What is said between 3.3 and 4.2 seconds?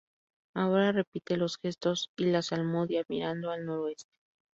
al noroeste